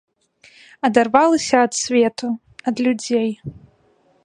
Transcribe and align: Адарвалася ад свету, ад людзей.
Адарвалася 0.89 1.57
ад 1.67 1.71
свету, 1.81 2.27
ад 2.71 2.75
людзей. 2.87 3.29